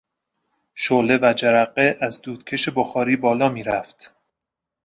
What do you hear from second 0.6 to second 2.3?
شعله و جرقه از